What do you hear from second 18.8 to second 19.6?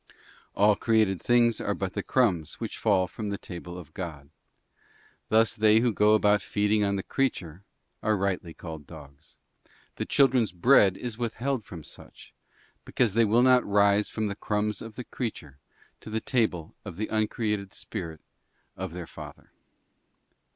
their Father.